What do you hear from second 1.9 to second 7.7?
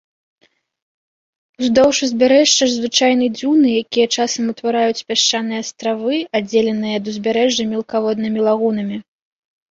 узбярэжжа звычайны дзюны, якія часам утвараюць пясчаныя астравы, аддзеленыя ад узбярэжжа